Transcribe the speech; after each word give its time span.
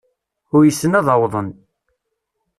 Uysen 0.57 0.97
ad 0.99 1.07
awḍen. 1.13 1.49